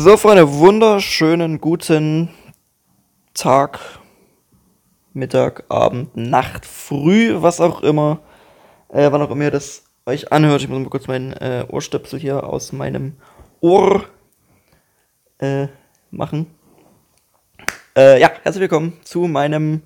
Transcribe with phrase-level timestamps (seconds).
[0.00, 2.28] So, Freunde, wunderschönen guten
[3.34, 3.80] Tag,
[5.12, 8.20] Mittag, Abend, Nacht, früh, was auch immer,
[8.90, 10.62] äh, wann auch immer ihr das euch anhört.
[10.62, 13.16] Ich muss mal kurz meinen äh, Ohrstöpsel hier aus meinem
[13.60, 14.04] Ohr
[15.38, 15.68] äh,
[16.10, 16.57] machen.
[17.98, 19.82] Äh, ja, herzlich willkommen zu meinem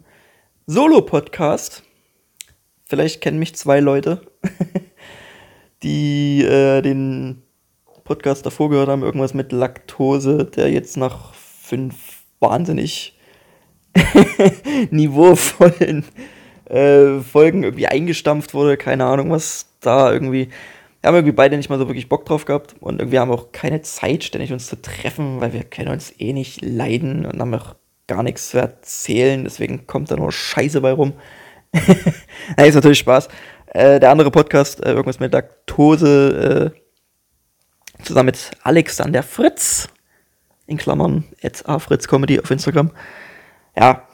[0.66, 1.82] Solo-Podcast.
[2.84, 4.20] Vielleicht kennen mich zwei Leute,
[5.82, 7.43] die äh, den
[8.04, 13.18] Podcast davor gehört haben, irgendwas mit Laktose, der jetzt nach fünf wahnsinnig
[14.90, 16.04] niveauvollen
[16.67, 18.76] äh, Folgen irgendwie eingestampft wurde.
[18.76, 20.50] Keine Ahnung, was da irgendwie.
[21.00, 23.36] Wir haben irgendwie beide nicht mal so wirklich Bock drauf gehabt und irgendwie haben wir
[23.36, 27.40] auch keine Zeit, ständig uns zu treffen, weil wir können uns eh nicht leiden und
[27.40, 27.75] haben auch
[28.06, 29.44] gar nichts zu erzählen.
[29.44, 31.14] Deswegen kommt da nur Scheiße bei rum.
[31.72, 33.28] Nein, ist natürlich Spaß.
[33.67, 39.89] Äh, der andere Podcast, äh, irgendwas mit Laktose, äh, zusammen mit Alexander Fritz,
[40.67, 41.64] in Klammern, at
[42.09, 42.91] Comedy auf Instagram.
[43.77, 44.06] Ja,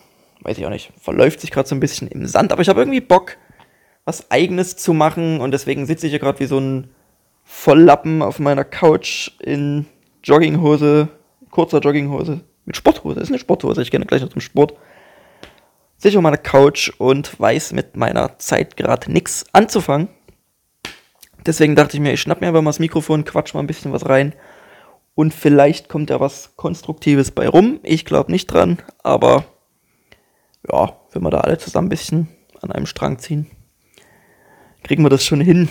[0.43, 2.81] weiß ich auch nicht, verläuft sich gerade so ein bisschen im Sand, aber ich habe
[2.81, 3.37] irgendwie Bock,
[4.05, 6.91] was Eigenes zu machen und deswegen sitze ich hier gerade wie so ein
[7.45, 9.87] Volllappen auf meiner Couch in
[10.23, 11.09] Jogginghose,
[11.51, 14.75] kurzer Jogginghose, mit Sporthose, ist eine Sporthose, ich kenne gleich noch zum Sport.
[15.97, 20.09] Sitze auf meiner Couch und weiß mit meiner Zeit gerade nichts anzufangen.
[21.45, 23.93] Deswegen dachte ich mir, ich schnapp mir einfach mal das Mikrofon, quatsch mal ein bisschen
[23.93, 24.35] was rein.
[25.15, 27.81] Und vielleicht kommt da was Konstruktives bei rum.
[27.83, 29.45] Ich glaube nicht dran, aber
[30.71, 32.29] ja, wenn wir da alle zusammen ein bisschen
[32.61, 33.51] an einem Strang ziehen,
[34.85, 35.69] kriegen wir das schon hin.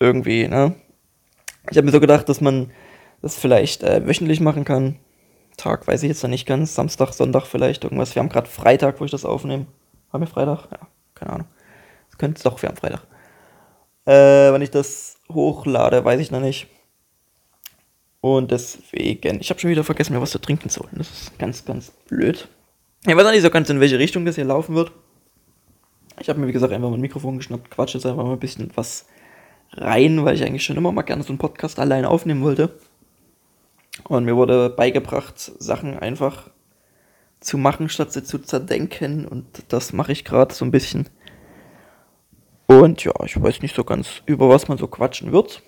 [0.00, 0.74] Irgendwie, ne?
[1.70, 2.70] Ich habe mir so gedacht, dass man
[3.22, 4.98] das vielleicht äh, wöchentlich machen kann.
[5.56, 6.74] Tag weiß ich jetzt noch nicht ganz.
[6.74, 8.14] Samstag, Sonntag vielleicht irgendwas.
[8.14, 9.66] Wir haben gerade Freitag, wo ich das aufnehme.
[10.12, 10.68] Haben wir Freitag?
[10.70, 10.78] Ja,
[11.14, 11.46] keine Ahnung.
[12.10, 13.02] Das könnte es doch, wir haben Freitag.
[14.06, 16.66] Äh, wenn ich das hochlade, weiß ich noch nicht.
[18.20, 20.94] Und deswegen, ich habe schon wieder vergessen, mir was zu trinken zu holen.
[20.96, 22.48] Das ist ganz, ganz blöd.
[23.06, 24.92] Ich weiß auch nicht so ganz, in welche Richtung das hier laufen wird.
[26.20, 28.38] Ich habe mir, wie gesagt, einfach mal ein Mikrofon geschnappt, quatsche jetzt einfach mal ein
[28.38, 29.06] bisschen was
[29.72, 32.78] rein, weil ich eigentlich schon immer mal gerne so einen Podcast allein aufnehmen wollte.
[34.08, 36.50] Und mir wurde beigebracht, Sachen einfach
[37.40, 39.26] zu machen, statt sie zu zerdenken.
[39.26, 41.08] Und das mache ich gerade so ein bisschen.
[42.66, 45.62] Und ja, ich weiß nicht so ganz, über was man so quatschen wird.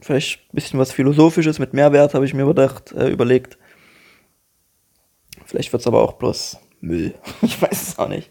[0.00, 3.58] Vielleicht ein bisschen was Philosophisches mit Mehrwert, habe ich mir überdacht, äh, überlegt.
[5.44, 7.14] Vielleicht wird es aber auch bloß Müll.
[7.42, 8.30] ich weiß es auch nicht.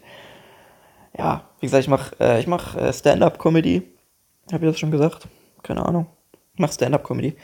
[1.16, 3.82] Ja, wie gesagt, ich mache äh, mach, äh, Stand-up-Comedy.
[4.52, 5.28] Habe ich das schon gesagt?
[5.62, 6.06] Keine Ahnung.
[6.54, 7.36] Ich mache Stand-up-Comedy.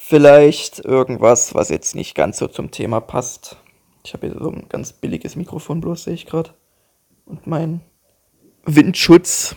[0.00, 3.58] Vielleicht irgendwas, was jetzt nicht ganz so zum Thema passt.
[4.04, 6.54] Ich habe hier so ein ganz billiges Mikrofon bloß, sehe ich gerade.
[7.26, 7.82] Und mein
[8.64, 9.54] Windschutz,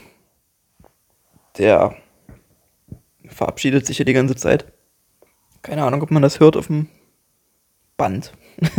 [1.58, 1.96] der
[3.28, 4.74] verabschiedet sich ja die ganze Zeit.
[5.62, 6.90] Keine Ahnung, ob man das hört auf dem
[7.96, 8.34] Band.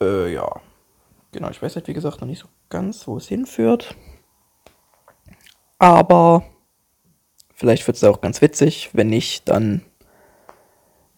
[0.00, 0.60] äh, ja.
[1.32, 3.96] Genau, ich weiß halt, wie gesagt, noch nicht so ganz, wo es hinführt.
[5.78, 6.44] Aber
[7.60, 8.88] vielleicht wird es auch ganz witzig.
[8.94, 9.82] Wenn nicht, dann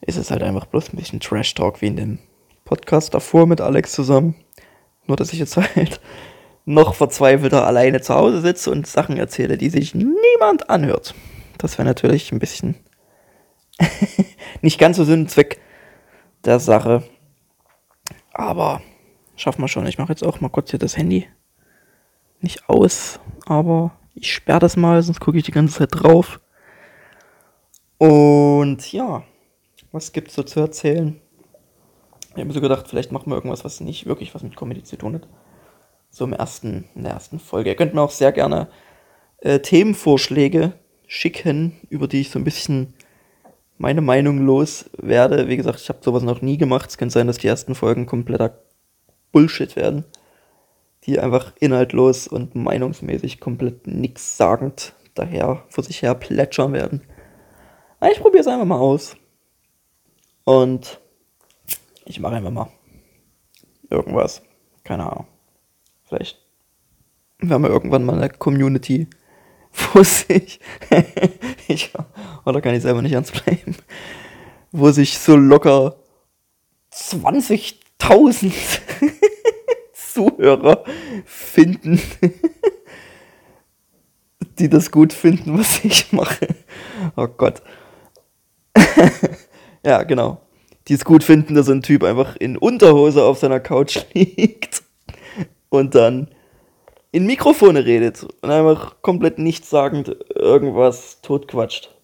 [0.00, 2.18] ist es halt einfach bloß ein bisschen Trash-Talk wie in dem
[2.64, 4.34] Podcast davor mit Alex zusammen.
[5.06, 6.00] Nur, dass ich jetzt halt
[6.64, 11.14] noch verzweifelter alleine zu Hause sitze und Sachen erzähle, die sich niemand anhört.
[11.58, 12.74] Das wäre natürlich ein bisschen
[14.62, 15.60] nicht ganz so Sinn und Zweck
[16.44, 17.04] der Sache.
[18.32, 18.82] Aber
[19.36, 19.86] schaffen wir schon.
[19.86, 21.28] Ich mache jetzt auch mal kurz hier das Handy
[22.40, 26.40] nicht aus, aber ich sperre das mal, sonst gucke ich die ganze Zeit drauf.
[27.98, 29.22] Und ja,
[29.92, 31.20] was gibt's so zu erzählen?
[32.30, 34.82] Ich habe mir so gedacht, vielleicht machen wir irgendwas, was nicht wirklich was mit Comedy
[34.82, 35.28] zu tun hat
[36.12, 37.70] so im ersten, in der ersten Folge.
[37.70, 38.68] Ihr könnt mir auch sehr gerne
[39.38, 40.74] äh, Themenvorschläge
[41.06, 42.94] schicken, über die ich so ein bisschen
[43.78, 45.48] meine Meinung los werde.
[45.48, 46.90] Wie gesagt, ich habe sowas noch nie gemacht.
[46.90, 48.58] Es könnte sein, dass die ersten Folgen kompletter
[49.32, 50.04] Bullshit werden,
[51.04, 57.02] die einfach inhaltlos und meinungsmäßig komplett nichtssagend daher vor sich her plätschern werden.
[58.10, 59.16] Ich probiere es einfach mal aus.
[60.44, 61.00] Und
[62.04, 62.68] ich mache einfach mal
[63.90, 64.42] irgendwas.
[64.84, 65.26] Keine Ahnung.
[66.04, 66.38] Vielleicht
[67.38, 69.08] werden wir irgendwann mal eine Community,
[69.92, 70.60] wo sich,
[71.68, 71.92] ich,
[72.44, 73.76] oder kann ich selber nicht ernst bleiben,
[74.72, 75.96] wo sich so locker
[76.92, 78.52] 20.000
[80.42, 80.84] Zuhörer
[81.24, 82.00] finden,
[84.58, 86.48] die das gut finden, was ich mache.
[87.16, 87.62] Oh Gott.
[89.84, 90.40] ja, genau.
[90.88, 94.82] die es gut finden, dass ein Typ einfach in Unterhose auf seiner Couch liegt
[95.68, 96.28] und dann
[97.12, 101.94] in Mikrofone redet und einfach komplett nichtssagend irgendwas totquatscht.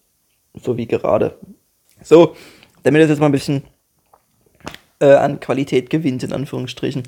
[0.53, 1.37] So wie gerade.
[2.01, 2.35] So,
[2.83, 3.63] damit das jetzt mal ein bisschen
[4.99, 7.03] äh, an Qualität gewinnt, in Anführungsstrichen.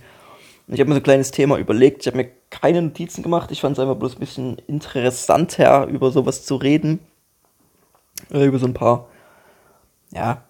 [0.68, 2.02] Und ich habe mir so ein kleines Thema überlegt.
[2.02, 3.52] Ich habe mir keine Notizen gemacht.
[3.52, 7.00] Ich fand es einfach bloß ein bisschen interessanter, über sowas zu reden.
[8.32, 9.08] Äh, über so ein paar,
[10.12, 10.44] ja,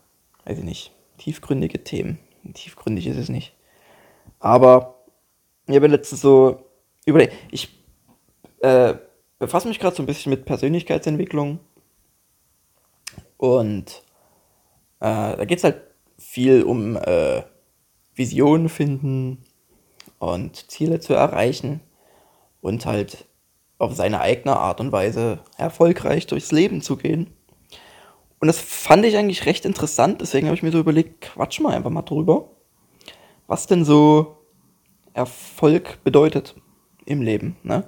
[0.46, 2.20] weiß ich nicht, tiefgründige Themen.
[2.54, 3.54] Tiefgründig ist es nicht.
[4.40, 4.96] Aber
[5.68, 6.66] ich habe letztens so
[7.06, 7.70] überlegt, ich
[8.60, 8.96] äh,
[9.40, 11.60] befasse mich gerade so ein bisschen mit Persönlichkeitsentwicklung.
[13.38, 14.04] Und
[15.00, 15.82] äh, da geht es halt
[16.18, 17.44] viel um äh,
[18.14, 19.44] Visionen finden
[20.22, 21.82] und Ziele zu erreichen
[22.62, 23.26] und halt
[23.80, 27.34] auf seine eigene Art und Weise erfolgreich durchs Leben zu gehen.
[28.40, 31.74] Und das fand ich eigentlich recht interessant, deswegen habe ich mir so überlegt, quatsch mal
[31.74, 32.50] einfach mal drüber,
[33.48, 34.38] was denn so
[35.14, 36.56] Erfolg bedeutet
[37.06, 37.58] im Leben.
[37.64, 37.88] Ne?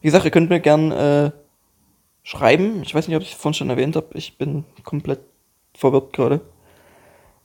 [0.00, 1.30] Wie gesagt, ihr könnt mir gern äh,
[2.24, 2.82] schreiben.
[2.82, 4.08] Ich weiß nicht, ob ich es vorhin schon erwähnt habe.
[4.14, 5.20] Ich bin komplett
[5.72, 6.40] verwirrt gerade.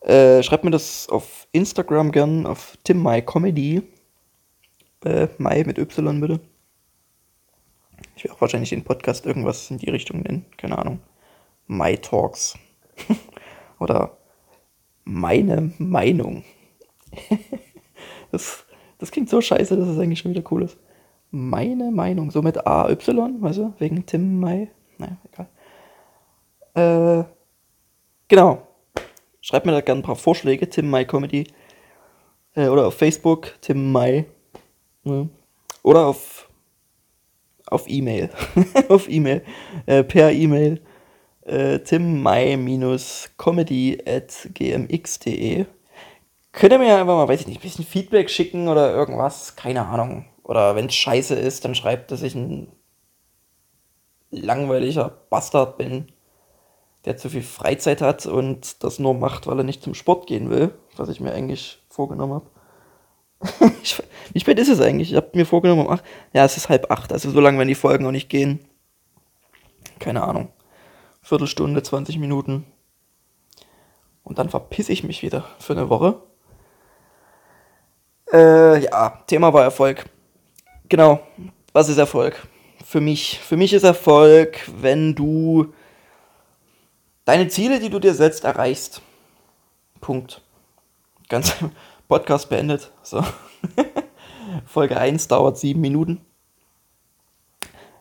[0.02, 3.84] Äh, schreibt mir das auf Instagram gern, auf Tim My Comedy.
[5.06, 6.40] Äh, Mai mit Y bitte.
[8.16, 10.46] Ich werde auch wahrscheinlich den Podcast irgendwas in die Richtung nennen.
[10.58, 11.00] Keine Ahnung.
[11.68, 12.58] My Talks.
[13.80, 14.18] Oder
[15.06, 16.44] meine Meinung.
[18.32, 18.66] das,
[18.98, 20.78] das klingt so scheiße, dass es eigentlich schon wieder cool ist.
[21.32, 22.32] Meine Meinung.
[22.32, 23.74] So mit AY, weißt du?
[23.80, 24.70] Wegen Tim Mai.
[24.98, 25.50] Naja, egal.
[26.74, 27.24] Äh,
[28.28, 28.68] genau.
[29.42, 31.48] Schreibt mir da gerne ein paar Vorschläge, Tim Mai Comedy.
[32.56, 34.26] Äh, oder auf Facebook, Tim Mai.
[35.04, 36.50] Oder auf,
[37.68, 38.30] auf E-Mail.
[38.90, 39.44] auf E-Mail.
[39.86, 40.82] Äh, per E-Mail.
[41.42, 45.66] Äh, timmai-comedy at gmx.de.
[46.52, 49.56] Könnt ihr mir einfach mal, weiß ich nicht, ein bisschen Feedback schicken oder irgendwas?
[49.56, 50.26] Keine Ahnung.
[50.44, 52.72] Oder wenn es scheiße ist, dann schreibt, dass ich ein
[54.32, 56.12] langweiliger Bastard bin
[57.06, 60.50] der zu viel Freizeit hat und das nur macht, weil er nicht zum Sport gehen
[60.50, 62.46] will, was ich mir eigentlich vorgenommen habe.
[64.34, 65.12] wie spät ist es eigentlich?
[65.12, 66.04] Ich habe mir vorgenommen um 8.
[66.34, 67.12] Ja, es ist halb acht.
[67.12, 68.60] Also so lange werden die Folgen noch nicht gehen.
[70.00, 70.50] Keine Ahnung.
[71.22, 72.66] Viertelstunde, 20 Minuten.
[74.24, 76.22] Und dann verpiss ich mich wieder für eine Woche.
[78.32, 80.06] Äh, ja, Thema war Erfolg.
[80.88, 81.20] Genau.
[81.74, 82.48] Was ist Erfolg?
[82.86, 83.40] Für mich.
[83.40, 85.74] Für mich ist Erfolg, wenn du
[87.26, 89.02] deine Ziele, die du dir setzt, erreichst.
[90.02, 90.42] Punkt.
[91.28, 91.56] Ganz
[92.10, 92.92] Podcast beendet.
[93.04, 93.24] So.
[94.66, 96.26] Folge 1 dauert sieben Minuten.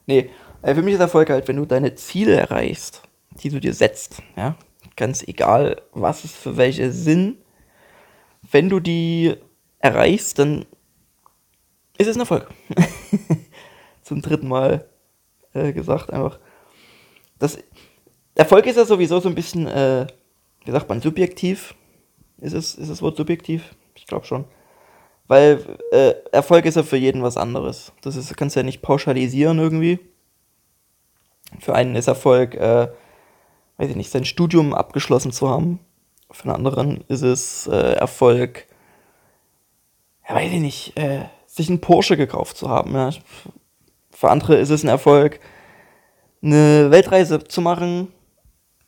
[0.06, 0.30] Nee,
[0.62, 3.02] äh, für mich ist Erfolg halt, wenn du deine Ziele erreichst,
[3.42, 4.22] die du dir setzt.
[4.34, 4.56] Ja?
[4.96, 7.36] Ganz egal, was es für welche sind.
[8.50, 9.36] Wenn du die
[9.78, 10.64] erreichst, dann
[11.98, 12.48] ist es ein Erfolg.
[14.02, 14.88] Zum dritten Mal
[15.52, 16.38] äh, gesagt, einfach.
[17.38, 17.58] Das,
[18.34, 20.06] Erfolg ist ja sowieso so ein bisschen, äh,
[20.64, 21.74] wie sagt man, subjektiv.
[22.38, 23.74] Ist es, ist das Wort subjektiv?
[23.98, 24.44] Ich glaube schon.
[25.26, 25.62] Weil
[25.92, 27.92] äh, Erfolg ist ja für jeden was anderes.
[28.00, 29.98] Das ist, kannst du ja nicht pauschalisieren irgendwie.
[31.60, 32.88] Für einen ist Erfolg, äh,
[33.76, 35.80] weiß ich nicht, sein Studium abgeschlossen zu haben.
[36.30, 38.66] Für einen anderen ist es äh, Erfolg,
[40.28, 42.94] ja, weiß ich nicht, äh, sich einen Porsche gekauft zu haben.
[42.94, 43.10] Ja.
[44.10, 45.40] Für andere ist es ein Erfolg,
[46.42, 48.12] eine Weltreise zu machen,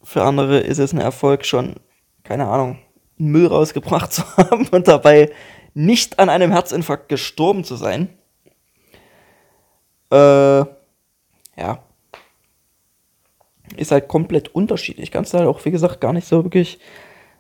[0.02, 1.76] für andere ist es ein Erfolg, schon,
[2.25, 2.79] keine Ahnung,
[3.21, 5.31] Müll rausgebracht zu haben und dabei
[5.75, 8.09] nicht an einem Herzinfarkt gestorben zu sein.
[10.11, 11.83] Äh, ja.
[13.77, 15.12] Ist halt komplett unterschiedlich.
[15.12, 16.81] Kannst du halt auch, wie gesagt, gar nicht so wirklich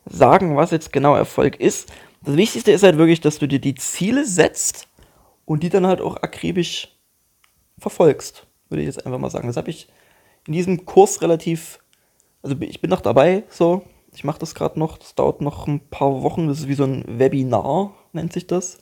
[0.06, 1.92] sagen, was jetzt genau Erfolg ist.
[2.22, 4.86] Das Wichtigste ist halt wirklich, dass du dir die Ziele setzt
[5.44, 6.96] und die dann halt auch akribisch
[7.78, 9.48] verfolgst, würde ich jetzt einfach mal sagen.
[9.48, 9.88] Das habe ich
[10.46, 11.80] in diesem Kurs relativ
[12.42, 13.82] also ich bin noch dabei, so.
[14.12, 14.98] Ich mache das gerade noch.
[14.98, 16.48] Das dauert noch ein paar Wochen.
[16.48, 18.78] Das ist wie so ein Webinar, nennt sich das.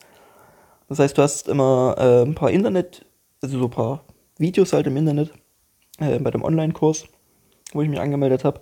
[0.89, 3.05] Das heißt, du hast immer äh, ein paar Internet,
[3.43, 4.05] also so ein paar
[4.39, 5.33] Videos halt im Internet,
[5.99, 7.07] äh, bei dem Online-Kurs,
[7.73, 8.61] wo ich mich angemeldet habe.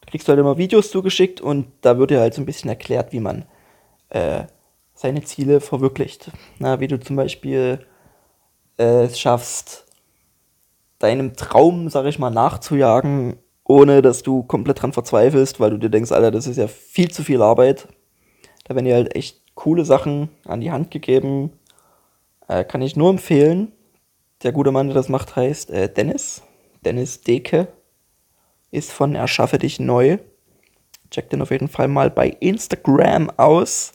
[0.00, 2.70] Da kriegst du halt immer Videos zugeschickt und da wird dir halt so ein bisschen
[2.70, 3.44] erklärt, wie man
[4.08, 4.44] äh,
[4.94, 6.30] seine Ziele verwirklicht.
[6.58, 7.86] Na, wie du zum Beispiel
[8.78, 9.86] äh, es schaffst,
[10.98, 13.36] deinem Traum, sag ich mal, nachzujagen,
[13.68, 17.10] ohne dass du komplett dran verzweifelst, weil du dir denkst, Alter, das ist ja viel
[17.10, 17.88] zu viel Arbeit.
[18.64, 21.52] Da werden dir halt echt coole Sachen an die Hand gegeben.
[22.48, 23.72] Äh, kann ich nur empfehlen.
[24.42, 26.42] Der gute Mann, der das macht, heißt äh, Dennis.
[26.84, 27.68] Dennis Deke.
[28.70, 30.18] Ist von Erschaffe dich neu.
[31.10, 33.92] Checkt den auf jeden Fall mal bei Instagram aus.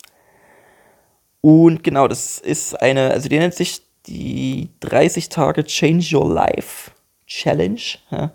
[1.42, 6.92] Und genau, das ist eine, also die nennt sich die 30 Tage Change Your Life
[7.26, 7.82] Challenge.
[8.10, 8.34] Ja.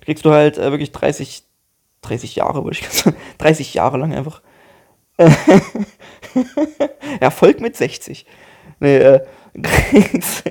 [0.00, 1.42] Kriegst du halt äh, wirklich 30,
[2.02, 4.42] 30 Jahre, würde ich sagen, 30 Jahre lang einfach.
[7.20, 8.26] Erfolg mit 60.
[8.80, 9.20] Nee, äh,
[9.62, 10.44] kriegst,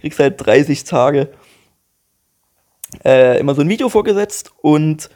[0.00, 1.28] kriegst halt 30 Tage
[3.04, 5.10] äh, immer so ein Video vorgesetzt und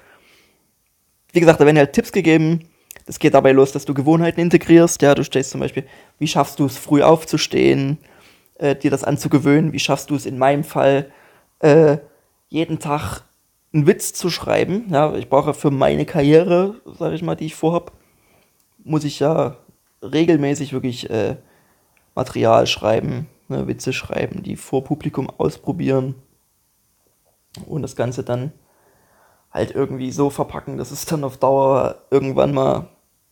[1.33, 2.69] wie gesagt, da werden halt Tipps gegeben.
[3.07, 5.01] Das geht dabei los, dass du Gewohnheiten integrierst.
[5.03, 5.85] Ja, du stehst zum Beispiel,
[6.19, 7.99] wie schaffst du es, früh aufzustehen,
[8.59, 9.73] äh, dir das anzugewöhnen?
[9.73, 11.11] Wie schaffst du es in meinem Fall,
[11.61, 11.99] äh,
[12.49, 13.23] jeden Tag
[13.73, 14.87] einen Witz zu schreiben?
[14.91, 17.93] Ja, ich brauche für meine Karriere, sage ich mal, die ich vorhab,
[18.83, 19.57] muss ich ja
[20.03, 21.37] regelmäßig wirklich äh,
[22.15, 26.15] Material schreiben, ne, Witze schreiben, die vor Publikum ausprobieren
[27.67, 28.53] und das Ganze dann
[29.51, 32.89] halt irgendwie so verpacken, dass es dann auf Dauer irgendwann mal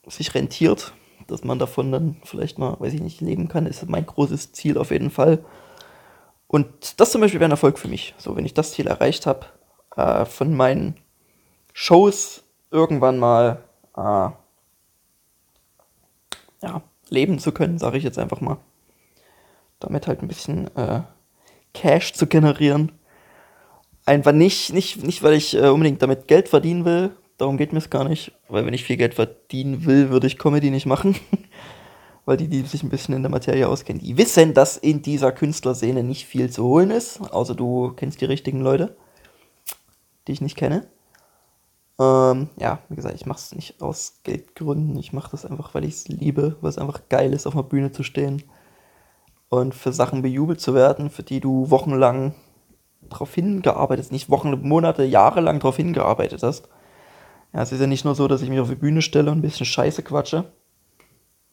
[0.07, 0.93] sich rentiert,
[1.27, 4.79] dass man davon dann vielleicht mal, weiß ich nicht, leben kann, ist mein großes Ziel
[4.79, 5.45] auf jeden Fall.
[6.47, 8.15] Und das zum Beispiel wäre ein Erfolg für mich.
[8.17, 9.47] So, wenn ich das Ziel erreicht habe,
[9.99, 10.97] äh, von meinen
[11.75, 13.65] Shows irgendwann mal
[13.97, 14.31] äh,
[16.63, 18.59] ja, leben zu können, sage ich jetzt einfach mal.
[19.81, 21.03] Damit halt ein bisschen äh,
[21.75, 22.93] Cash zu generieren.
[24.07, 27.79] Einfach nicht, nicht, nicht weil ich äh, unbedingt damit Geld verdienen will, darum geht mir
[27.79, 28.33] es gar nicht.
[28.49, 31.17] Weil wenn ich viel Geld verdienen will, würde ich Comedy nicht machen.
[32.25, 35.33] weil die, die sich ein bisschen in der Materie auskennen, die wissen, dass in dieser
[35.33, 37.21] Künstlerszene nicht viel zu holen ist.
[37.21, 38.97] Außer du kennst die richtigen Leute,
[40.29, 40.87] die ich nicht kenne.
[41.99, 44.97] Ähm, ja, wie gesagt, ich mache es nicht aus Geldgründen.
[44.99, 47.65] Ich mache das einfach, weil ich es liebe, weil es einfach geil ist, auf einer
[47.65, 48.45] Bühne zu stehen
[49.49, 52.35] und für Sachen bejubelt zu werden, für die du wochenlang
[53.03, 56.69] darauf hingearbeitet hast, nicht Wochen, Monate, Jahre lang darauf hingearbeitet hast.
[57.53, 59.39] Ja, es ist ja nicht nur so, dass ich mich auf die Bühne stelle und
[59.39, 60.53] ein bisschen Scheiße quatsche.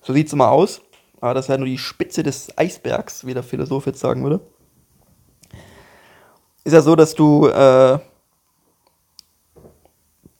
[0.02, 0.82] So sieht es immer aus.
[1.22, 4.42] Aber das ist ja nur die Spitze des Eisbergs, wie der Philosoph jetzt sagen würde.
[6.64, 8.00] Ist ja so, dass du äh,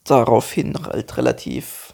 [0.06, 1.94] daraufhin halt relativ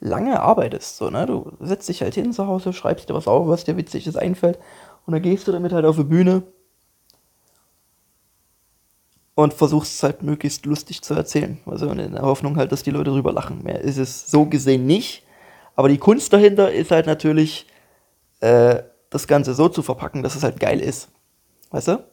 [0.00, 0.96] lange arbeitest.
[0.96, 1.26] So, ne?
[1.26, 4.58] Du setzt dich halt hin zu Hause, schreibst dir was auf, was dir witziges einfällt.
[5.06, 6.42] Und dann gehst du damit halt auf die Bühne
[9.34, 11.58] und versuchst es halt möglichst lustig zu erzählen.
[11.66, 13.62] Also in der Hoffnung halt, dass die Leute drüber lachen.
[13.62, 15.24] Mehr ist es so gesehen nicht.
[15.76, 17.66] Aber die Kunst dahinter ist halt natürlich,
[18.40, 21.08] äh, das Ganze so zu verpacken, dass es halt geil ist.
[21.70, 22.04] Weißt du?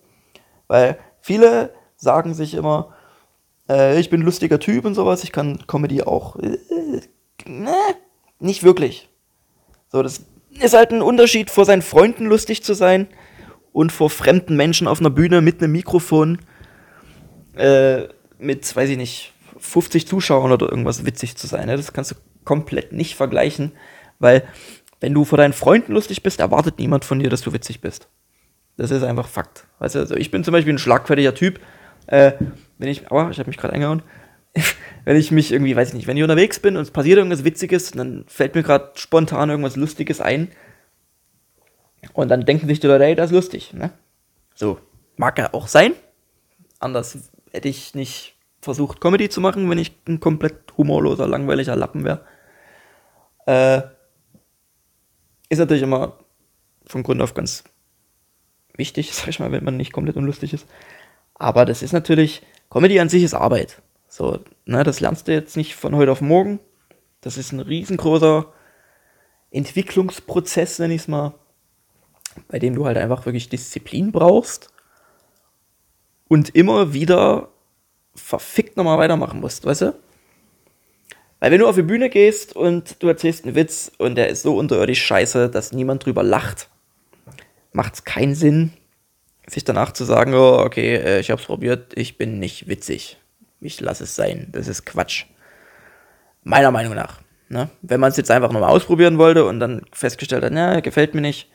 [0.67, 2.93] Weil viele sagen sich immer,
[3.71, 6.35] äh, ich bin ein lustiger Typ und sowas, ich kann Comedy auch.
[6.37, 6.57] Äh,
[7.45, 7.75] ne,
[8.39, 9.09] nicht wirklich.
[9.89, 10.25] So, das
[10.59, 13.07] ist halt ein Unterschied, vor seinen Freunden lustig zu sein
[13.71, 16.39] und vor fremden Menschen auf einer Bühne mit einem Mikrofon
[17.55, 21.67] äh, mit, weiß ich nicht, 50 Zuschauern oder irgendwas witzig zu sein.
[21.67, 21.77] Ne?
[21.77, 23.71] Das kannst du komplett nicht vergleichen,
[24.19, 24.43] weil
[24.99, 28.07] wenn du vor deinen Freunden lustig bist, erwartet niemand von dir, dass du witzig bist.
[28.77, 29.65] Das ist einfach Fakt.
[29.79, 31.59] Weißt du, also ich bin zum Beispiel ein schlagfertiger Typ.
[32.07, 32.33] Äh,
[32.81, 34.01] wenn ich, aber ich habe mich gerade eingehauen.
[35.05, 37.45] wenn ich mich irgendwie, weiß ich nicht, wenn ich unterwegs bin und es passiert irgendwas
[37.45, 40.49] Witziges, dann fällt mir gerade spontan irgendwas Lustiges ein.
[42.13, 43.73] Und dann denken sich die Leute, ey, das ist lustig.
[43.73, 43.91] Ne?
[44.55, 44.79] So,
[45.15, 45.93] mag ja auch sein.
[46.79, 52.03] Anders hätte ich nicht versucht, Comedy zu machen, wenn ich ein komplett humorloser, langweiliger Lappen
[52.03, 52.25] wäre.
[53.45, 53.81] Äh,
[55.49, 56.17] ist natürlich immer
[56.85, 57.63] von Grund auf ganz
[58.75, 60.67] wichtig, sag ich mal, wenn man nicht komplett unlustig ist.
[61.35, 62.41] Aber das ist natürlich,
[62.71, 63.81] Comedy an sich ist Arbeit.
[64.07, 66.59] So, ne, das lernst du jetzt nicht von heute auf morgen.
[67.19, 68.51] Das ist ein riesengroßer
[69.51, 71.35] Entwicklungsprozess, nenne ich es mal,
[72.47, 74.69] bei dem du halt einfach wirklich Disziplin brauchst
[76.29, 77.49] und immer wieder
[78.15, 79.95] verfickt nochmal weitermachen musst, weißt du?
[81.41, 84.43] Weil wenn du auf die Bühne gehst und du erzählst einen Witz und der ist
[84.43, 86.69] so unterirdisch scheiße, dass niemand drüber lacht,
[87.73, 88.71] macht es keinen Sinn,
[89.51, 93.17] sich danach zu sagen, oh, okay, äh, ich hab's probiert, ich bin nicht witzig.
[93.59, 94.47] Ich lasse es sein.
[94.51, 95.25] Das ist Quatsch.
[96.43, 97.21] Meiner Meinung nach.
[97.49, 97.69] Ne?
[97.81, 101.21] Wenn man es jetzt einfach nochmal ausprobieren wollte und dann festgestellt hat, na, gefällt mir
[101.21, 101.49] nicht,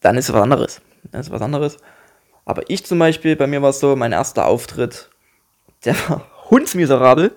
[0.00, 0.82] dann ist es was anderes.
[1.10, 1.78] Dann ist es was anderes.
[2.44, 5.10] Aber ich zum Beispiel, bei mir war es so, mein erster Auftritt,
[5.84, 7.32] der war hundsmiserabel.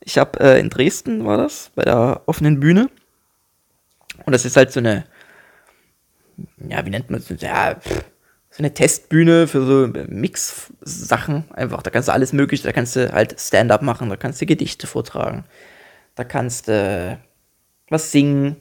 [0.00, 2.90] Ich habe äh, in Dresden war das, bei der offenen Bühne.
[4.26, 5.04] Und das ist halt so eine,
[6.68, 7.40] ja, wie nennt man das?
[7.40, 8.04] Ja, pff,
[8.58, 11.44] eine Testbühne für so Mix-Sachen.
[11.52, 14.46] Einfach, da kannst du alles mögliche, da kannst du halt Stand-up machen, da kannst du
[14.46, 15.44] Gedichte vortragen,
[16.14, 17.18] da kannst du
[17.88, 18.56] was singen,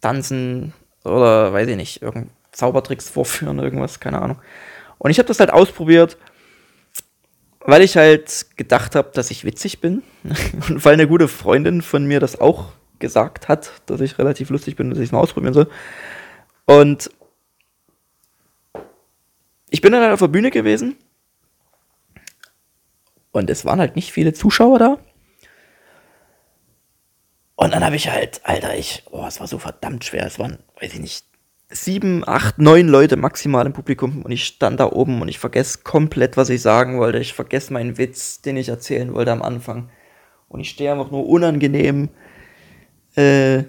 [0.00, 0.72] tanzen
[1.04, 4.38] oder weiß ich nicht, irgend Zaubertricks vorführen, irgendwas, keine Ahnung.
[4.98, 6.16] Und ich habe das halt ausprobiert
[7.66, 10.02] weil ich halt gedacht habe, dass ich witzig bin.
[10.68, 14.76] Und weil eine gute Freundin von mir das auch gesagt hat, dass ich relativ lustig
[14.76, 15.68] bin, dass ich es mal ausprobieren soll.
[16.64, 17.10] Und
[19.70, 20.96] ich bin dann halt auf der Bühne gewesen.
[23.32, 24.98] Und es waren halt nicht viele Zuschauer da.
[27.56, 30.26] Und dann habe ich halt, Alter, ich, oh, es war so verdammt schwer.
[30.26, 31.26] Es waren, weiß ich nicht,
[31.68, 35.80] sieben, acht, neun Leute maximal im Publikum und ich stand da oben und ich vergesse
[35.82, 37.18] komplett, was ich sagen wollte.
[37.18, 39.90] Ich vergesse meinen Witz, den ich erzählen wollte am Anfang.
[40.48, 42.10] Und ich stehe einfach nur unangenehm
[43.16, 43.64] äh,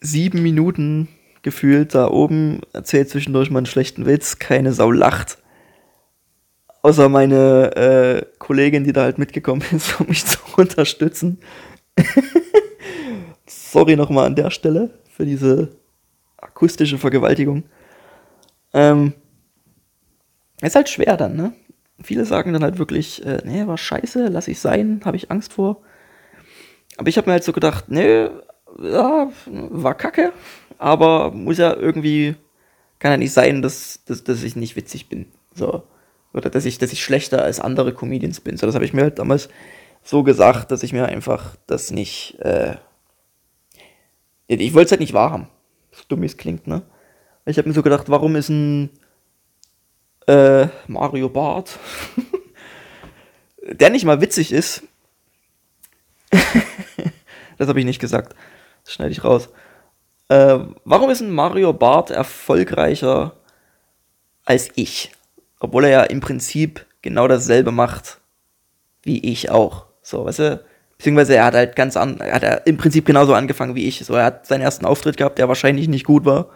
[0.00, 1.08] sieben Minuten
[1.46, 5.38] gefühlt da oben, erzählt zwischendurch mal einen schlechten Witz, keine Sau lacht.
[6.82, 11.38] Außer meine äh, Kollegin, die da halt mitgekommen ist, um mich zu unterstützen.
[13.46, 15.76] Sorry nochmal an der Stelle für diese
[16.36, 17.62] akustische Vergewaltigung.
[18.74, 19.12] Ähm,
[20.60, 21.52] ist halt schwer dann, ne?
[22.02, 25.52] Viele sagen dann halt wirklich, äh, nee, war scheiße, lass ich sein, habe ich Angst
[25.52, 25.82] vor.
[26.96, 28.28] Aber ich habe mir halt so gedacht, nee,
[28.82, 30.32] ja, war kacke,
[30.78, 32.36] aber muss ja irgendwie,
[32.98, 35.26] kann ja nicht sein, dass, dass, dass ich nicht witzig bin.
[35.54, 35.82] So.
[36.34, 38.56] Oder dass ich, dass ich schlechter als andere Comedians bin.
[38.56, 39.48] So, das habe ich mir halt damals
[40.02, 42.76] so gesagt, dass ich mir einfach das nicht, äh,
[44.46, 45.48] ich wollte es halt nicht wahrhaben
[46.08, 46.82] dumm es klingt, ne?
[47.44, 48.90] Ich habe mir so gedacht, warum ist ein
[50.26, 51.78] äh, Mario Bart,
[53.62, 54.82] der nicht mal witzig ist,
[57.58, 58.34] das habe ich nicht gesagt,
[58.86, 59.50] das schneide ich raus.
[60.28, 63.36] Äh, warum ist ein Mario Bart erfolgreicher
[64.44, 65.12] als ich?
[65.60, 68.20] Obwohl er ja im Prinzip genau dasselbe macht
[69.02, 69.86] wie ich auch.
[70.02, 70.64] So, weißt du?
[70.98, 74.04] Beziehungsweise er hat halt ganz an, er hat er im Prinzip genauso angefangen wie ich.
[74.04, 76.48] So, er hat seinen ersten Auftritt gehabt, der wahrscheinlich nicht gut war.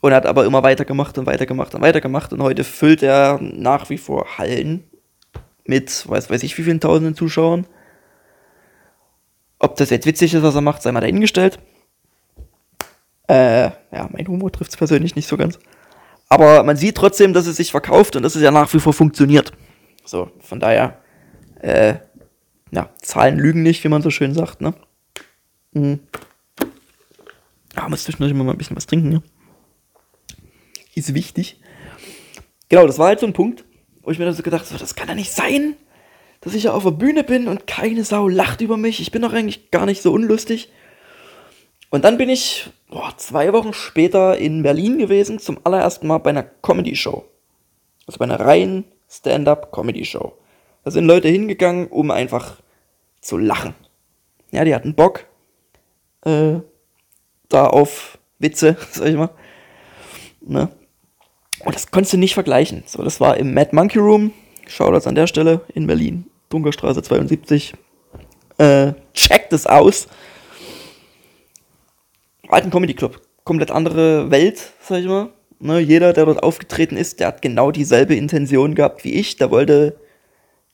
[0.00, 2.32] Und hat aber immer weitergemacht und weitergemacht und weitergemacht.
[2.32, 4.84] Und heute füllt er nach wie vor Hallen
[5.64, 7.66] mit, weiß, weiß ich, wie vielen tausenden Zuschauern.
[9.62, 11.60] Ob das jetzt witzig ist, was er macht, sei mal dahingestellt.
[13.28, 15.60] Äh, ja, mein Humor trifft es persönlich nicht so ganz.
[16.28, 18.92] Aber man sieht trotzdem, dass es sich verkauft und dass es ja nach wie vor
[18.92, 19.52] funktioniert.
[20.04, 20.98] So, von daher,
[21.60, 21.94] äh,
[22.72, 24.74] ja, Zahlen lügen nicht, wie man so schön sagt, ne?
[25.70, 26.00] Mhm.
[27.76, 29.22] Ja, muss zwischendurch immer mal ein bisschen was trinken, ne?
[30.96, 31.60] Ist wichtig.
[32.68, 33.64] Genau, das war halt so ein Punkt,
[34.02, 35.76] wo ich mir dann so gedacht habe, das kann ja nicht sein,
[36.42, 39.00] dass ich ja auf der Bühne bin und keine Sau lacht über mich.
[39.00, 40.70] Ich bin doch eigentlich gar nicht so unlustig.
[41.88, 46.30] Und dann bin ich boah, zwei Wochen später in Berlin gewesen, zum allerersten Mal bei
[46.30, 47.24] einer Comedy-Show.
[48.06, 50.32] Also bei einer reinen Stand-up-Comedy-Show.
[50.84, 52.56] Da sind Leute hingegangen, um einfach
[53.20, 53.74] zu lachen.
[54.50, 55.26] Ja, die hatten Bock
[56.24, 56.54] äh,
[57.48, 59.30] da auf Witze, sag ich mal.
[60.40, 60.68] Ne?
[61.64, 62.82] Und das konntest du nicht vergleichen.
[62.86, 64.32] So, das war im Mad Monkey Room.
[64.66, 66.26] Shoutouts an der Stelle in Berlin.
[66.52, 67.74] Dunkerstraße 72.
[68.58, 70.08] Äh, checkt es aus.
[72.48, 73.20] Alten Comedy Club.
[73.44, 75.30] Komplett andere Welt, sag ich mal.
[75.58, 79.36] Ne, jeder, der dort aufgetreten ist, der hat genau dieselbe Intention gehabt wie ich.
[79.36, 79.96] Der wollte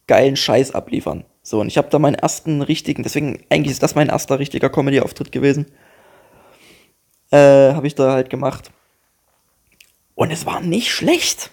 [0.07, 1.25] geilen Scheiß abliefern.
[1.43, 4.71] So, und ich habe da meinen ersten richtigen, deswegen eigentlich ist das mein erster richtiger
[4.71, 5.67] Comedy-Auftritt gewesen.
[7.31, 8.71] Äh, habe ich da halt gemacht.
[10.15, 11.51] Und es war nicht schlecht.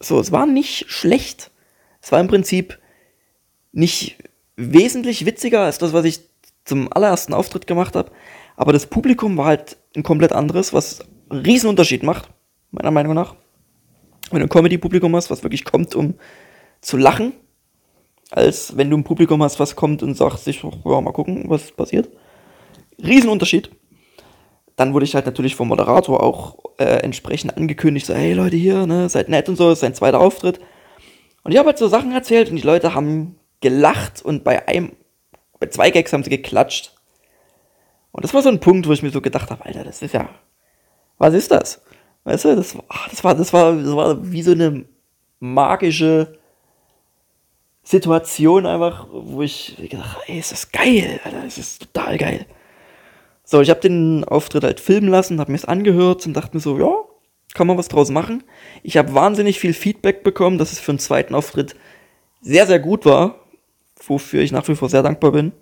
[0.00, 1.50] So, es war nicht schlecht.
[2.00, 2.78] Es war im Prinzip
[3.76, 4.16] nicht
[4.56, 6.20] wesentlich witziger als das, was ich
[6.64, 8.10] zum allerersten Auftritt gemacht habe.
[8.56, 12.30] Aber das Publikum war halt ein komplett anderes, was einen riesen Unterschied macht,
[12.70, 13.36] meiner Meinung nach.
[14.30, 16.14] Wenn du ein Comedy-Publikum hast, was wirklich kommt, um
[16.80, 17.34] zu lachen,
[18.30, 21.70] als wenn du ein Publikum hast, was kommt und sagt sich, ja, mal gucken, was
[21.70, 22.08] passiert.
[22.98, 23.70] Riesenunterschied.
[24.74, 28.86] Dann wurde ich halt natürlich vom Moderator auch äh, entsprechend angekündigt, so, hey Leute hier,
[28.86, 30.60] ne, seid nett und so, ist sein zweiter Auftritt.
[31.44, 34.92] Und ich habe halt so Sachen erzählt und die Leute haben gelacht und bei einem,
[35.58, 36.94] bei zwei Gags haben sie geklatscht.
[38.12, 40.14] Und das war so ein Punkt, wo ich mir so gedacht habe, Alter, das ist
[40.14, 40.28] ja,
[41.18, 41.82] was ist das?
[42.24, 42.76] Weißt du, das,
[43.10, 44.86] das, war, das, war, das war wie so eine
[45.38, 46.38] magische
[47.82, 52.46] Situation einfach, wo ich gedacht habe, ey, ist das geil, Alter, das ist total geil.
[53.44, 56.60] So, ich habe den Auftritt halt filmen lassen, habe mir es angehört und dachte mir
[56.60, 56.92] so, ja,
[57.54, 58.42] kann man was draus machen.
[58.82, 61.76] Ich habe wahnsinnig viel Feedback bekommen, dass es für einen zweiten Auftritt
[62.40, 63.45] sehr, sehr gut war,
[64.04, 65.52] wofür ich nach wie vor sehr dankbar bin.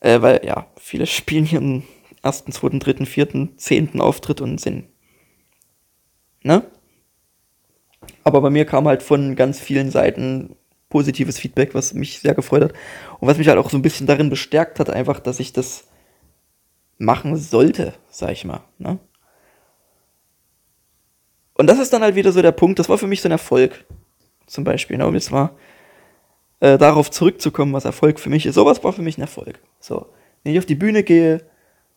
[0.00, 1.84] Äh, weil, ja, viele spielen hier einen
[2.22, 4.88] ersten, zweiten, dritten, vierten, zehnten Auftritt und sind,
[6.42, 6.64] ne?
[8.24, 10.56] Aber bei mir kam halt von ganz vielen Seiten
[10.88, 12.72] positives Feedback, was mich sehr gefreut hat.
[13.20, 15.84] Und was mich halt auch so ein bisschen darin bestärkt hat, einfach, dass ich das
[16.98, 18.62] machen sollte, sag ich mal.
[18.78, 18.98] Ne?
[21.54, 23.32] Und das ist dann halt wieder so der Punkt, das war für mich so ein
[23.32, 23.84] Erfolg.
[24.46, 25.50] zum Beispiel, ne, um jetzt mal
[26.60, 28.54] äh, darauf zurückzukommen, was Erfolg für mich ist.
[28.54, 29.60] Sowas war für mich ein Erfolg.
[29.80, 30.06] So,
[30.42, 31.42] wenn ich auf die Bühne gehe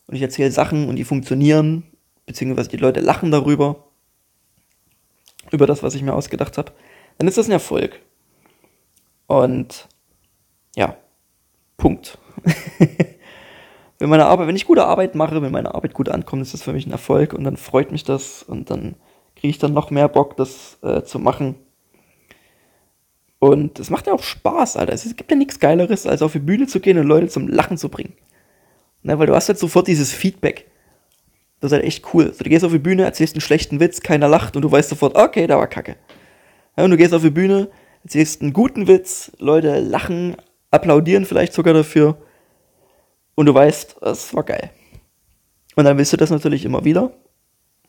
[0.08, 1.84] und ich erzähle Sachen und die funktionieren,
[2.26, 3.88] beziehungsweise die Leute lachen darüber,
[5.52, 6.72] über das, was ich mir ausgedacht habe,
[7.18, 8.00] dann ist das ein Erfolg.
[9.28, 9.88] Und
[10.76, 10.98] ja,
[11.78, 12.18] Punkt.
[14.00, 16.64] wenn meine Arbeit, wenn ich gute Arbeit mache, wenn meine Arbeit gut ankommt, ist das
[16.64, 18.96] für mich ein Erfolg und dann freut mich das und dann
[19.36, 21.56] kriege ich dann noch mehr Bock, das äh, zu machen.
[23.44, 24.94] Und es macht ja auch Spaß, Alter.
[24.94, 27.78] Es gibt ja nichts Geileres, als auf die Bühne zu gehen und Leute zum Lachen
[27.78, 28.14] zu bringen.
[29.02, 30.72] Ne, weil du hast halt sofort dieses Feedback.
[31.60, 32.34] Das ist halt echt cool.
[32.34, 34.88] So, du gehst auf die Bühne, erzählst einen schlechten Witz, keiner lacht und du weißt
[34.88, 35.98] sofort, okay, da war Kacke.
[36.78, 37.68] Ja, und du gehst auf die Bühne,
[38.06, 40.38] erzählst einen guten Witz, Leute lachen,
[40.72, 42.16] applaudieren vielleicht sogar dafür
[43.36, 44.70] und du weißt, es war geil.
[45.76, 47.12] Und dann willst du das natürlich immer wieder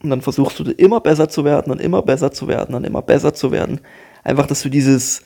[0.03, 3.03] und dann versuchst du immer besser zu werden und immer besser zu werden und immer
[3.03, 3.81] besser zu werden.
[4.25, 5.23] Einfach, dass du dieses,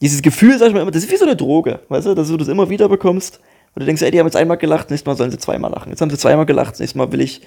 [0.00, 2.28] dieses Gefühl, sag ich mal immer, das ist wie so eine Droge, weißt du, dass
[2.28, 3.40] du das immer wieder bekommst
[3.74, 5.90] und du denkst, ey, die haben jetzt einmal gelacht, nächstes Mal sollen sie zweimal lachen.
[5.90, 7.42] Jetzt haben sie zweimal gelacht, nächstes Mal will ich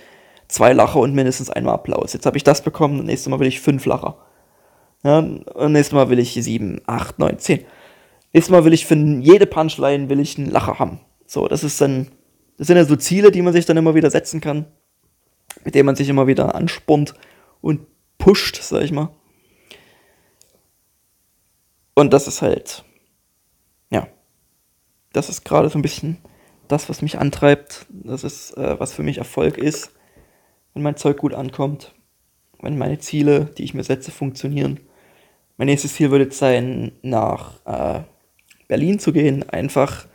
[0.48, 2.14] zwei Lacher und mindestens einmal Applaus.
[2.14, 4.18] Jetzt habe ich das bekommen, nächstes Mal will ich fünf Lacher.
[5.04, 7.66] Ja, und nächstes Mal will ich sieben, acht, neun, zehn.
[8.32, 11.02] Nächstes Mal will ich für jede Punchline will ich einen Lacher haben.
[11.26, 12.08] So, das ist dann,
[12.58, 14.66] das sind ja so Ziele, die man sich dann immer wieder setzen kann,
[15.66, 17.14] mit denen man sich immer wieder anspornt
[17.62, 17.82] und
[18.18, 19.10] pusht, sag ich mal.
[21.96, 22.84] Und das ist halt,
[23.90, 24.08] ja,
[25.12, 26.18] das ist gerade so ein bisschen
[26.68, 27.86] das, was mich antreibt.
[27.90, 29.92] Das ist, äh, was für mich Erfolg ist,
[30.74, 31.94] wenn mein Zeug gut ankommt,
[32.62, 34.80] wenn meine Ziele, die ich mir setze, funktionieren.
[35.58, 38.02] Mein nächstes Ziel würde jetzt sein, nach äh,
[38.68, 40.08] Berlin zu gehen, einfach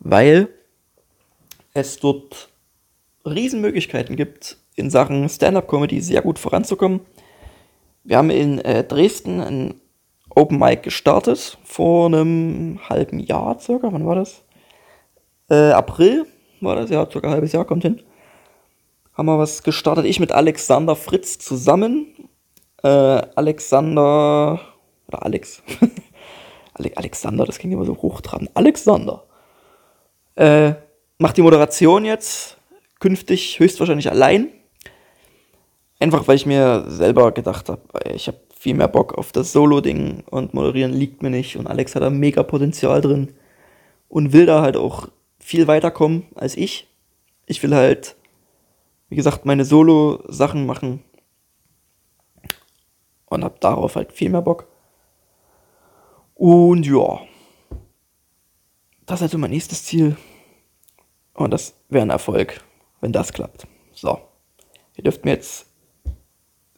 [0.00, 0.48] weil
[1.74, 2.50] es dort
[3.24, 7.00] Riesenmöglichkeiten gibt, in Sachen Stand-up-Comedy sehr gut voranzukommen.
[8.04, 9.74] Wir haben in äh, Dresden ein
[10.34, 13.92] Open Mic gestartet, vor einem halben Jahr circa.
[13.92, 14.42] Wann war das?
[15.50, 16.26] Äh, April
[16.60, 18.02] war das, ja, circa ein halbes Jahr, kommt hin.
[19.14, 22.06] Haben wir was gestartet, ich mit Alexander Fritz zusammen.
[22.82, 24.60] Äh, Alexander,
[25.08, 25.62] oder Alex,
[26.74, 28.50] Alexander, das klingt immer so hochtrabend.
[28.54, 29.24] Alexander.
[30.34, 30.72] Äh,
[31.18, 32.56] macht die Moderation jetzt
[33.00, 34.48] künftig höchstwahrscheinlich allein.
[36.00, 37.82] Einfach weil ich mir selber gedacht habe,
[38.14, 41.56] ich habe viel mehr Bock auf das Solo-Ding und moderieren liegt mir nicht.
[41.56, 43.34] Und Alex hat da mega Potenzial drin
[44.08, 45.08] und will da halt auch
[45.40, 46.86] viel weiterkommen als ich.
[47.46, 48.14] Ich will halt,
[49.08, 51.02] wie gesagt, meine Solo-Sachen machen
[53.26, 54.68] und hab darauf halt viel mehr Bock.
[56.36, 57.18] Und ja,
[59.06, 60.16] das ist also mein nächstes Ziel.
[61.34, 62.62] Und das wäre ein Erfolg,
[63.00, 63.66] wenn das klappt.
[63.90, 64.20] So,
[64.94, 65.66] ihr dürft mir jetzt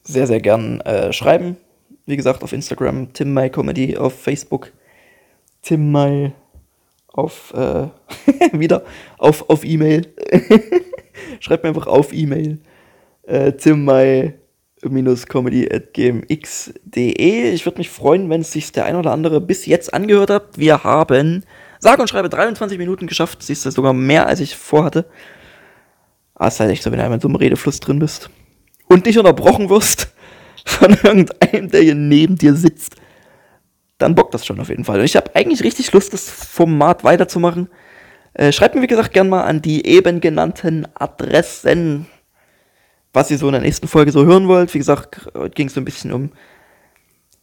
[0.02, 1.58] sehr, sehr gern äh, schreiben.
[2.06, 4.72] Wie gesagt, auf Instagram, Tim My Comedy, auf Facebook,
[5.62, 6.32] Tim My
[7.08, 7.88] auf, äh,
[8.52, 8.84] wieder,
[9.18, 10.06] auf, auf E-Mail.
[11.40, 12.58] Schreibt mir einfach auf E-Mail.
[13.22, 14.34] Äh, Tim My
[15.28, 17.52] comedy.gmx.de.
[17.52, 20.58] Ich würde mich freuen, wenn es sich der ein oder andere bis jetzt angehört hat.
[20.58, 21.44] Wir haben,
[21.78, 23.42] sage und schreibe, 23 Minuten geschafft.
[23.42, 25.06] Siehst du, sogar mehr, als ich vorhatte.
[26.34, 28.28] Ah, ist halt echt so, wenn du einmal in so einem Redefluss drin bist
[28.88, 30.13] und nicht unterbrochen wirst
[30.64, 32.96] von irgendeinem, der hier neben dir sitzt,
[33.98, 34.98] dann bockt das schon auf jeden Fall.
[34.98, 37.68] Und ich habe eigentlich richtig Lust, das Format weiterzumachen.
[38.34, 42.06] Äh, schreibt mir, wie gesagt, gerne mal an die eben genannten Adressen
[43.14, 44.74] was ihr so in der nächsten Folge so hören wollt.
[44.74, 46.32] Wie gesagt, ging es so ein bisschen um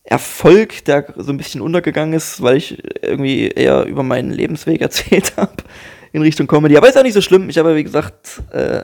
[0.04, 5.34] Erfolg, der so ein bisschen untergegangen ist, weil ich irgendwie eher über meinen Lebensweg erzählt
[5.38, 5.64] habe
[6.12, 6.78] in Richtung Comedy.
[6.78, 7.50] Aber ist auch nicht so schlimm.
[7.50, 8.84] Ich habe, wie gesagt, äh,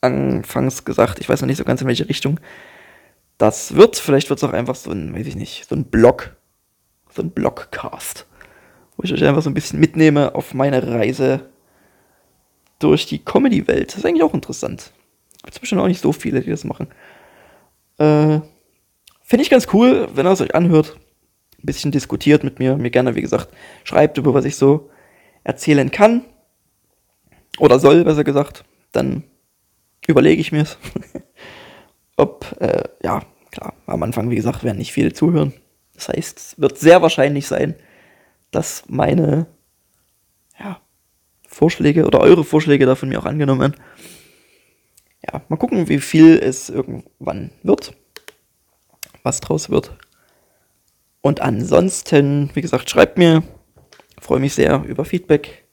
[0.00, 2.38] anfangs gesagt, ich weiß noch nicht so ganz in welche Richtung
[3.40, 3.96] das wird.
[3.96, 6.36] Vielleicht wird es auch einfach so ein, weiß ich nicht, so ein Blog,
[7.10, 8.26] so ein Blogcast,
[8.96, 11.48] wo ich euch einfach so ein bisschen mitnehme auf meine Reise
[12.78, 13.88] durch die Comedy-Welt.
[13.88, 14.92] Das ist eigentlich auch interessant.
[15.42, 16.88] Gibt es bestimmt auch nicht so viele, die das machen.
[17.98, 18.40] Äh,
[19.22, 20.98] Finde ich ganz cool, wenn er es euch anhört.
[21.58, 22.76] Ein bisschen diskutiert mit mir.
[22.76, 23.48] Mir gerne, wie gesagt,
[23.84, 24.90] schreibt über was ich so
[25.44, 26.24] erzählen kann.
[27.58, 28.64] Oder soll, besser gesagt.
[28.92, 29.24] Dann
[30.06, 30.76] überlege ich mir es.
[32.20, 35.52] Ob, äh, ja, klar, am Anfang, wie gesagt, werden nicht viele zuhören.
[35.94, 37.74] Das heißt, es wird sehr wahrscheinlich sein,
[38.50, 39.46] dass meine
[40.58, 40.80] ja,
[41.46, 43.76] Vorschläge oder eure Vorschläge da von mir auch angenommen werden
[45.26, 47.94] ja, mal gucken, wie viel es irgendwann wird,
[49.22, 49.96] was draus wird.
[51.20, 53.42] Und ansonsten, wie gesagt, schreibt mir,
[54.18, 55.66] freue mich sehr über Feedback.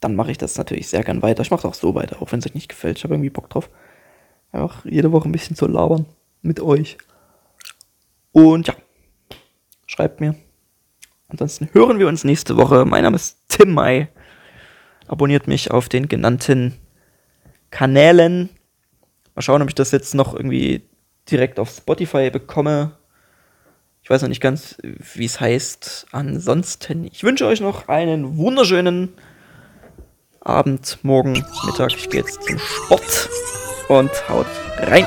[0.00, 1.42] Dann mache ich das natürlich sehr gern weiter.
[1.42, 2.98] Ich mache es auch so weiter, auch wenn es euch nicht gefällt.
[2.98, 3.70] Ich habe irgendwie Bock drauf,
[4.56, 6.06] einfach jede Woche ein bisschen zu labern
[6.42, 6.98] mit euch.
[8.32, 8.74] Und ja,
[9.86, 10.34] schreibt mir.
[11.28, 12.84] Ansonsten hören wir uns nächste Woche.
[12.84, 14.08] Mein Name ist Tim Mai.
[15.08, 16.74] Abonniert mich auf den genannten
[17.70, 18.48] Kanälen.
[19.34, 20.82] Mal schauen, ob ich das jetzt noch irgendwie
[21.30, 22.92] direkt auf Spotify bekomme.
[24.02, 26.06] Ich weiß noch nicht ganz, wie es heißt.
[26.12, 29.14] Ansonsten, ich wünsche euch noch einen wunderschönen
[30.40, 31.92] Abend, morgen, Mittag.
[31.96, 33.28] Ich gehe jetzt zum Sport
[33.88, 34.46] und haut
[34.78, 35.06] rein.